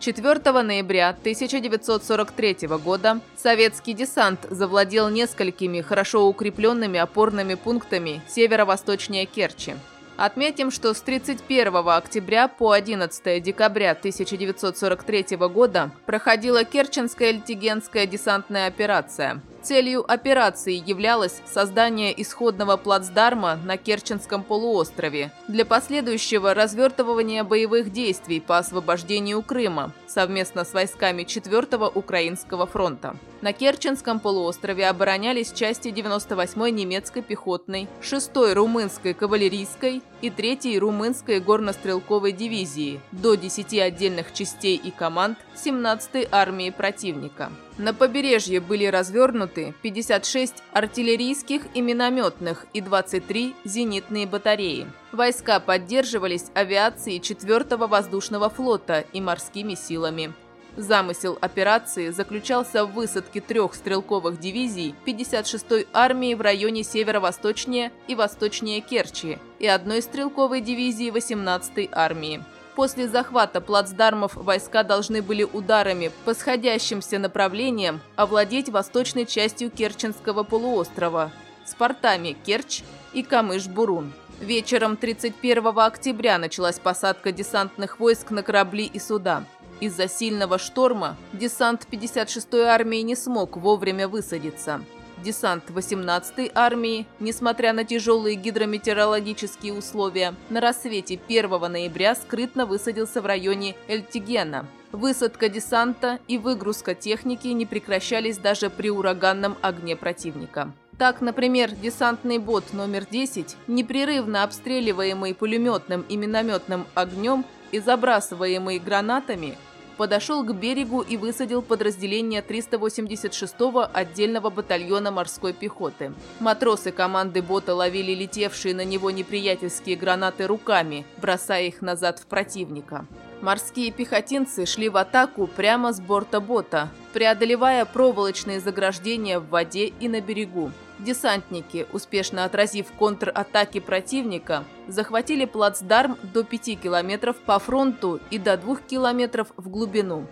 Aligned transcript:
4 0.00 0.62
ноября 0.62 1.10
1943 1.10 2.68
года 2.82 3.20
советский 3.36 3.92
десант 3.92 4.46
завладел 4.48 5.10
несколькими 5.10 5.82
хорошо 5.82 6.26
укрепленными 6.26 6.98
опорными 6.98 7.52
пунктами 7.52 8.22
северо-восточнее 8.26 9.26
Керчи. 9.26 9.74
Отметим, 10.16 10.70
что 10.70 10.94
с 10.94 11.02
31 11.02 11.86
октября 11.88 12.48
по 12.48 12.72
11 12.72 13.42
декабря 13.42 13.90
1943 13.90 15.36
года 15.36 15.90
проходила 16.06 16.64
Керченская 16.64 17.32
литигенская 17.32 18.06
десантная 18.06 18.68
операция. 18.68 19.42
Целью 19.62 20.10
операции 20.10 20.82
являлось 20.86 21.42
создание 21.46 22.18
исходного 22.22 22.78
плацдарма 22.78 23.56
на 23.56 23.76
Керченском 23.76 24.42
полуострове 24.42 25.32
для 25.48 25.66
последующего 25.66 26.54
развертывания 26.54 27.44
боевых 27.44 27.92
действий 27.92 28.40
по 28.40 28.56
освобождению 28.56 29.42
Крыма 29.42 29.92
совместно 30.10 30.64
с 30.64 30.72
войсками 30.72 31.22
4-го 31.22 31.86
Украинского 31.86 32.66
фронта. 32.66 33.16
На 33.42 33.52
Керченском 33.52 34.20
полуострове 34.20 34.88
оборонялись 34.88 35.52
части 35.52 35.88
98-й 35.88 36.70
немецкой 36.72 37.22
пехотной, 37.22 37.88
6-й 38.02 38.52
румынской 38.52 39.14
кавалерийской 39.14 40.02
и 40.20 40.28
3-й 40.28 40.78
румынской 40.78 41.40
горнострелковой 41.40 42.32
дивизии, 42.32 43.00
до 43.12 43.36
10 43.36 43.78
отдельных 43.78 44.34
частей 44.34 44.76
и 44.76 44.90
команд 44.90 45.38
17-й 45.54 46.28
армии 46.30 46.70
противника. 46.70 47.50
На 47.78 47.94
побережье 47.94 48.60
были 48.60 48.84
развернуты 48.84 49.49
56 49.82 50.54
артиллерийских 50.72 51.62
и 51.74 51.80
минометных 51.80 52.66
и 52.72 52.80
23 52.80 53.54
зенитные 53.64 54.26
батареи. 54.26 54.86
Войска 55.12 55.60
поддерживались 55.60 56.46
авиацией 56.54 57.20
4-го 57.20 57.86
воздушного 57.86 58.48
флота 58.48 59.04
и 59.12 59.20
морскими 59.20 59.74
силами. 59.74 60.32
Замысел 60.76 61.36
операции 61.40 62.10
заключался 62.10 62.84
в 62.84 62.92
высадке 62.92 63.40
трех 63.40 63.74
стрелковых 63.74 64.38
дивизий 64.38 64.94
56-й 65.04 65.86
армии 65.92 66.34
в 66.34 66.40
районе 66.40 66.84
северо-восточнее 66.84 67.92
и 68.06 68.14
восточнее 68.14 68.80
Керчи 68.80 69.38
и 69.58 69.66
одной 69.66 70.00
стрелковой 70.00 70.60
дивизии 70.60 71.10
18-й 71.10 71.88
армии. 71.92 72.44
После 72.76 73.08
захвата 73.08 73.60
плацдармов 73.60 74.36
войска 74.36 74.82
должны 74.84 75.22
были 75.22 75.42
ударами 75.42 76.12
по 76.24 76.34
сходящимся 76.34 77.18
направлениям 77.18 78.00
овладеть 78.16 78.68
восточной 78.68 79.26
частью 79.26 79.70
Керченского 79.70 80.44
полуострова 80.44 81.32
с 81.64 81.74
портами 81.74 82.36
Керчь 82.44 82.82
и 83.12 83.22
Камыш-Бурун. 83.22 84.12
Вечером 84.40 84.96
31 84.96 85.78
октября 85.78 86.38
началась 86.38 86.78
посадка 86.78 87.32
десантных 87.32 88.00
войск 88.00 88.30
на 88.30 88.42
корабли 88.42 88.86
и 88.86 88.98
суда. 88.98 89.44
Из-за 89.80 90.08
сильного 90.08 90.58
шторма 90.58 91.16
десант 91.32 91.86
56-й 91.90 92.62
армии 92.62 92.98
не 92.98 93.16
смог 93.16 93.56
вовремя 93.56 94.08
высадиться. 94.08 94.82
Десант 95.22 95.64
18-й 95.68 96.50
армии, 96.54 97.06
несмотря 97.18 97.74
на 97.74 97.84
тяжелые 97.84 98.36
гидрометеорологические 98.36 99.74
условия, 99.74 100.34
на 100.48 100.60
рассвете 100.60 101.20
1 101.28 101.50
ноября 101.70 102.14
скрытно 102.14 102.64
высадился 102.64 103.20
в 103.20 103.26
районе 103.26 103.76
Эльтигена. 103.86 104.66
Высадка 104.92 105.50
десанта 105.50 106.20
и 106.26 106.38
выгрузка 106.38 106.94
техники 106.94 107.48
не 107.48 107.66
прекращались 107.66 108.38
даже 108.38 108.70
при 108.70 108.90
ураганном 108.90 109.58
огне 109.60 109.94
противника. 109.94 110.72
Так, 110.96 111.20
например, 111.20 111.70
десантный 111.72 112.38
бот 112.38 112.72
номер 112.72 113.06
10, 113.10 113.56
непрерывно 113.66 114.42
обстреливаемый 114.42 115.34
пулеметным 115.34 116.02
и 116.08 116.16
минометным 116.16 116.86
огнем 116.94 117.44
и 117.72 117.78
забрасываемый 117.78 118.78
гранатами, 118.78 119.56
подошел 120.00 120.42
к 120.42 120.54
берегу 120.54 121.02
и 121.02 121.18
высадил 121.18 121.60
подразделение 121.60 122.40
386-го 122.40 123.86
отдельного 123.92 124.48
батальона 124.48 125.10
морской 125.10 125.52
пехоты. 125.52 126.14
Матросы 126.38 126.90
команды 126.90 127.42
бота 127.42 127.74
ловили 127.74 128.14
летевшие 128.14 128.74
на 128.74 128.82
него 128.82 129.10
неприятельские 129.10 129.96
гранаты 129.96 130.46
руками, 130.46 131.04
бросая 131.20 131.64
их 131.64 131.82
назад 131.82 132.18
в 132.18 132.24
противника. 132.24 133.04
Морские 133.40 133.90
пехотинцы 133.90 134.66
шли 134.66 134.90
в 134.90 134.98
атаку 134.98 135.46
прямо 135.46 135.94
с 135.94 136.00
борта 136.00 136.40
бота, 136.40 136.90
преодолевая 137.14 137.86
проволочные 137.86 138.60
заграждения 138.60 139.40
в 139.40 139.48
воде 139.48 139.86
и 139.86 140.08
на 140.08 140.20
берегу. 140.20 140.72
Десантники, 140.98 141.86
успешно 141.94 142.44
отразив 142.44 142.92
контратаки 142.98 143.80
противника, 143.80 144.64
захватили 144.88 145.46
плацдарм 145.46 146.18
до 146.34 146.44
5 146.44 146.78
километров 146.78 147.36
по 147.36 147.58
фронту 147.58 148.20
и 148.30 148.38
до 148.38 148.58
2 148.58 148.76
километров 148.86 149.48
в 149.56 149.70
глубину. 149.70 150.26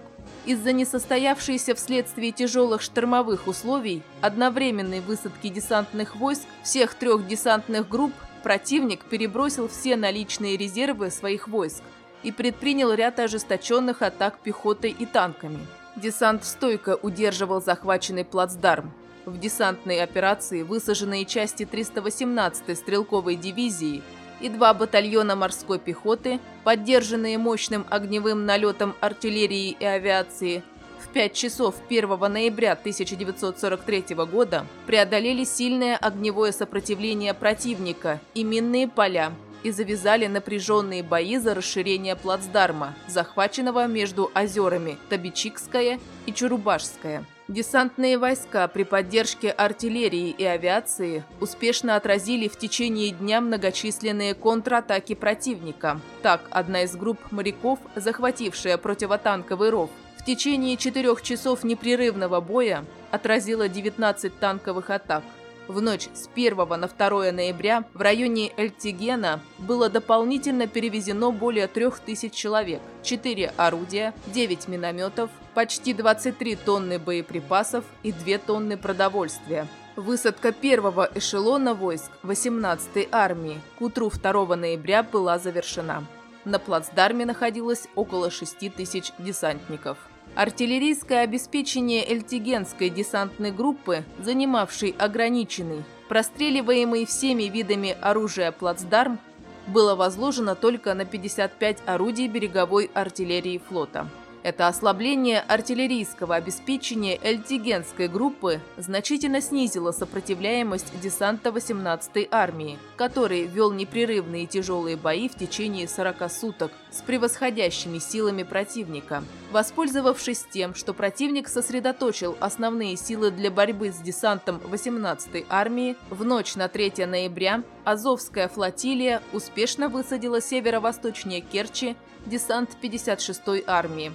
Из-за 0.44 0.72
несостоявшейся 0.72 1.74
вследствие 1.74 2.32
тяжелых 2.32 2.82
штормовых 2.82 3.46
условий 3.46 4.02
одновременной 4.20 5.00
высадки 5.00 5.48
десантных 5.48 6.16
войск 6.16 6.42
всех 6.62 6.92
трех 6.92 7.26
десантных 7.26 7.88
групп 7.88 8.12
противник 8.42 9.04
перебросил 9.04 9.68
все 9.68 9.96
наличные 9.96 10.58
резервы 10.58 11.10
своих 11.10 11.48
войск 11.48 11.82
и 12.22 12.32
предпринял 12.32 12.92
ряд 12.92 13.18
ожесточенных 13.18 14.02
атак 14.02 14.40
пехотой 14.40 14.90
и 14.90 15.06
танками. 15.06 15.58
Десант 15.96 16.44
стойко 16.44 16.96
удерживал 17.02 17.60
захваченный 17.60 18.24
плацдарм. 18.24 18.92
В 19.24 19.38
десантной 19.38 20.02
операции 20.02 20.62
высаженные 20.62 21.24
части 21.24 21.64
318-й 21.64 22.76
стрелковой 22.76 23.36
дивизии 23.36 24.02
и 24.40 24.48
два 24.48 24.72
батальона 24.74 25.36
морской 25.36 25.78
пехоты, 25.78 26.40
поддержанные 26.64 27.36
мощным 27.38 27.84
огневым 27.90 28.46
налетом 28.46 28.94
артиллерии 29.00 29.76
и 29.78 29.84
авиации, 29.84 30.62
в 31.00 31.08
5 31.12 31.32
часов 31.32 31.74
1 31.88 32.08
ноября 32.32 32.72
1943 32.72 34.14
года 34.30 34.66
преодолели 34.86 35.44
сильное 35.44 35.96
огневое 35.96 36.52
сопротивление 36.52 37.34
противника 37.34 38.20
и 38.34 38.44
минные 38.44 38.88
поля 38.88 39.32
и 39.68 39.70
завязали 39.70 40.26
напряженные 40.26 41.02
бои 41.02 41.36
за 41.36 41.54
расширение 41.54 42.16
плацдарма, 42.16 42.94
захваченного 43.06 43.86
между 43.86 44.30
озерами 44.34 44.96
Табичикская 45.10 46.00
и 46.26 46.32
Чурубашская. 46.32 47.24
Десантные 47.48 48.18
войска 48.18 48.66
при 48.68 48.84
поддержке 48.84 49.50
артиллерии 49.50 50.30
и 50.30 50.44
авиации 50.44 51.24
успешно 51.40 51.96
отразили 51.96 52.48
в 52.48 52.58
течение 52.58 53.10
дня 53.10 53.40
многочисленные 53.40 54.34
контратаки 54.34 55.14
противника. 55.14 56.00
Так, 56.22 56.42
одна 56.50 56.82
из 56.82 56.96
групп 56.96 57.18
моряков, 57.30 57.78
захватившая 57.94 58.76
противотанковый 58.76 59.70
ров, 59.70 59.90
в 60.18 60.24
течение 60.24 60.76
четырех 60.76 61.22
часов 61.22 61.64
непрерывного 61.64 62.40
боя 62.40 62.84
отразила 63.10 63.68
19 63.68 64.38
танковых 64.38 64.90
атак. 64.90 65.24
В 65.68 65.82
ночь 65.82 66.08
с 66.14 66.30
1 66.34 66.56
на 66.56 66.88
2 66.88 67.30
ноября 67.30 67.84
в 67.92 68.00
районе 68.00 68.50
Эльтигена 68.56 69.40
было 69.58 69.90
дополнительно 69.90 70.66
перевезено 70.66 71.30
более 71.30 71.66
3000 71.66 72.30
человек, 72.30 72.80
4 73.02 73.52
орудия, 73.58 74.14
9 74.28 74.66
минометов, 74.68 75.28
почти 75.52 75.92
23 75.92 76.56
тонны 76.56 76.98
боеприпасов 76.98 77.84
и 78.02 78.12
2 78.12 78.38
тонны 78.38 78.78
продовольствия. 78.78 79.68
Высадка 79.94 80.52
первого 80.52 81.10
эшелона 81.14 81.74
войск 81.74 82.12
18-й 82.22 83.06
армии 83.12 83.60
к 83.78 83.82
утру 83.82 84.10
2 84.10 84.56
ноября 84.56 85.02
была 85.02 85.38
завершена. 85.38 86.02
На 86.46 86.58
плацдарме 86.58 87.26
находилось 87.26 87.88
около 87.94 88.30
6 88.30 88.74
тысяч 88.74 89.12
десантников. 89.18 89.98
Артиллерийское 90.34 91.22
обеспечение 91.22 92.08
Эльтигенской 92.08 92.90
десантной 92.90 93.50
группы, 93.50 94.04
занимавшей 94.20 94.94
ограниченный, 94.98 95.82
простреливаемый 96.08 97.06
всеми 97.06 97.44
видами 97.44 97.96
оружия 98.00 98.52
плацдарм, 98.52 99.18
было 99.66 99.94
возложено 99.94 100.54
только 100.54 100.94
на 100.94 101.04
55 101.04 101.78
орудий 101.86 102.28
береговой 102.28 102.90
артиллерии 102.94 103.60
флота. 103.68 104.08
Это 104.48 104.66
ослабление 104.66 105.40
артиллерийского 105.40 106.34
обеспечения 106.36 107.18
Эльтигенской 107.22 108.08
группы 108.08 108.62
значительно 108.78 109.42
снизило 109.42 109.92
сопротивляемость 109.92 110.98
десанта 111.02 111.50
18-й 111.50 112.28
армии, 112.30 112.78
который 112.96 113.42
вел 113.42 113.72
непрерывные 113.72 114.46
тяжелые 114.46 114.96
бои 114.96 115.28
в 115.28 115.34
течение 115.34 115.86
40 115.86 116.32
суток 116.32 116.72
с 116.90 117.02
превосходящими 117.02 117.98
силами 117.98 118.42
противника. 118.42 119.22
Воспользовавшись 119.52 120.46
тем, 120.50 120.74
что 120.74 120.94
противник 120.94 121.46
сосредоточил 121.46 122.34
основные 122.40 122.96
силы 122.96 123.30
для 123.30 123.50
борьбы 123.50 123.92
с 123.92 123.98
десантом 123.98 124.62
18-й 124.64 125.44
армии, 125.50 125.94
в 126.08 126.24
ночь 126.24 126.56
на 126.56 126.68
3 126.68 127.04
ноября 127.04 127.64
Азовская 127.84 128.48
флотилия 128.48 129.20
успешно 129.34 129.90
высадила 129.90 130.40
северо-восточнее 130.40 131.42
Керчи 131.42 131.96
десант 132.24 132.70
56-й 132.82 133.64
армии. 133.66 134.10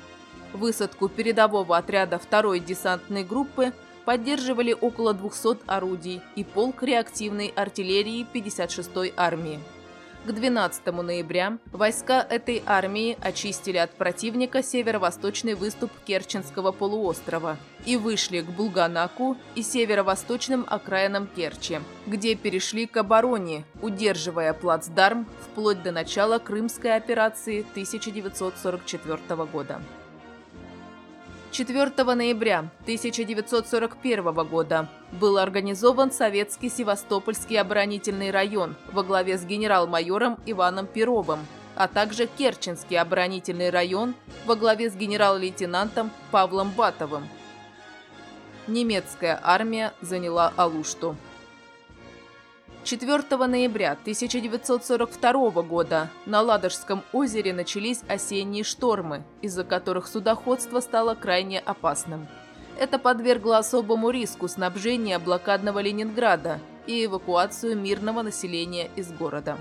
Высадку 0.54 1.10
передового 1.10 1.78
отряда 1.78 2.22
2-й 2.32 2.60
десантной 2.60 3.24
группы 3.24 3.74
поддерживали 4.06 4.76
около 4.80 5.14
200 5.14 5.60
орудий 5.66 6.22
и 6.36 6.44
полк 6.44 6.84
реактивной 6.84 7.48
артиллерии 7.56 8.26
56-й 8.34 9.14
армии. 9.18 9.60
К 10.26 10.32
12 10.32 10.86
ноября 10.86 11.58
войска 11.74 12.26
этой 12.30 12.64
армии 12.66 13.18
очистили 13.20 13.76
от 13.76 13.92
противника 13.92 14.64
северо-восточный 14.64 15.54
выступ 15.54 15.92
Керченского 16.06 16.72
полуострова 16.72 17.58
и 17.86 17.98
вышли 17.98 18.40
к 18.40 18.46
Булганаку 18.46 19.36
и 19.56 19.64
северо-восточным 19.64 20.66
окраинам 20.70 21.28
Керчи, 21.28 21.80
где 22.08 22.36
перешли 22.36 22.86
к 22.86 22.96
обороне, 22.96 23.66
удерживая 23.82 24.54
плацдарм 24.54 25.28
вплоть 25.42 25.84
до 25.84 25.92
начала 25.92 26.40
Крымской 26.40 26.96
операции 26.96 27.66
1944 27.74 29.46
года. 29.52 29.82
4 31.54 32.04
ноября 32.16 32.72
1941 32.82 34.34
года 34.48 34.90
был 35.12 35.38
организован 35.38 36.12
Советский 36.12 36.68
Севастопольский 36.68 37.60
оборонительный 37.60 38.32
район 38.32 38.76
во 38.92 39.04
главе 39.04 39.38
с 39.38 39.46
генерал-майором 39.46 40.40
Иваном 40.48 40.88
Перовым, 40.88 41.46
а 41.76 41.88
также 41.88 42.26
Керченский 42.26 42.98
оборонительный 42.98 43.70
район 43.70 44.16
во 44.48 44.56
главе 44.56 44.90
с 44.90 44.96
генерал-лейтенантом 44.96 46.10
Павлом 46.32 46.72
Батовым. 46.72 47.28
Немецкая 48.66 49.40
армия 49.44 49.94
заняла 50.02 50.52
Алушту. 50.58 51.16
4 52.84 53.48
ноября 53.48 53.92
1942 53.94 55.62
года 55.62 56.10
на 56.26 56.42
Ладожском 56.42 57.02
озере 57.14 57.54
начались 57.54 58.02
осенние 58.10 58.66
штормы, 58.66 59.24
из-за 59.42 59.64
которых 59.64 60.06
судоходство 60.06 60.82
стало 60.82 61.16
крайне 61.16 61.60
опасным. 61.60 62.28
Это 62.78 63.00
подвергло 63.00 63.60
особому 63.60 64.10
риску 64.10 64.50
снабжения 64.50 65.18
блокадного 65.18 65.80
Ленинграда 65.80 66.60
и 66.86 67.06
эвакуацию 67.06 67.78
мирного 67.78 68.22
населения 68.22 68.90
из 68.98 69.14
города. 69.14 69.58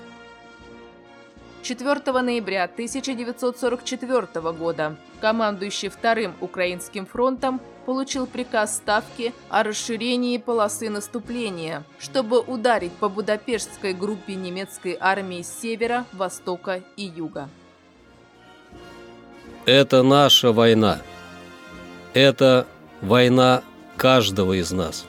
4 1.61 2.21
ноября 2.21 2.65
1944 2.65 4.51
года 4.51 4.97
командующий 5.21 5.87
Вторым 5.87 6.35
Украинским 6.41 7.05
фронтом 7.05 7.61
получил 7.85 8.27
приказ 8.27 8.75
Ставки 8.77 9.33
о 9.49 9.63
расширении 9.63 10.37
полосы 10.37 10.89
наступления, 10.89 11.83
чтобы 11.99 12.39
ударить 12.39 12.93
по 12.93 13.09
Будапештской 13.09 13.93
группе 13.93 14.35
немецкой 14.35 14.97
армии 14.99 15.41
с 15.41 15.61
севера, 15.61 16.05
востока 16.13 16.81
и 16.95 17.03
юга. 17.03 17.49
Это 19.65 20.03
наша 20.03 20.51
война. 20.51 20.99
Это 22.13 22.67
война 23.01 23.63
каждого 23.95 24.53
из 24.53 24.71
нас. 24.71 25.05